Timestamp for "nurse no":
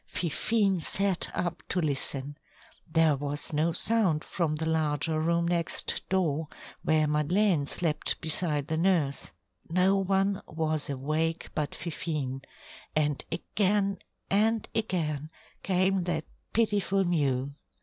8.77-9.97